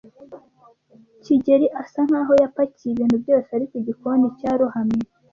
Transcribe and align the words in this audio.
kigeli 1.23 1.67
asa 1.81 1.99
nkaho 2.07 2.33
yapakiye 2.41 2.91
ibintu 2.93 3.17
byose 3.23 3.49
ariko 3.57 3.73
igikoni 3.81 4.25
cyarohamye. 4.39 5.01